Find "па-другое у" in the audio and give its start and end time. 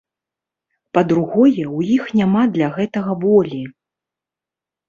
0.97-1.85